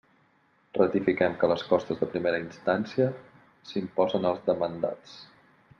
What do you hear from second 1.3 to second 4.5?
que les costes de primera instància s'imposen als